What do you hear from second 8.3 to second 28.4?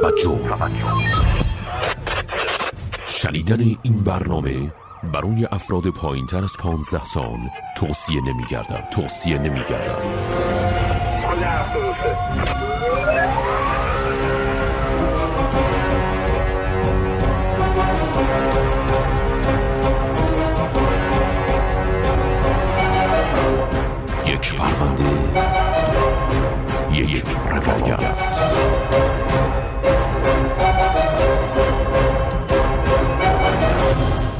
گردن. توصیه نمی گردن. یک پرونده یک روایت